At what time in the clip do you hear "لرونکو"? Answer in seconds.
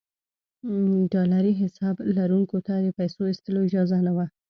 2.17-2.57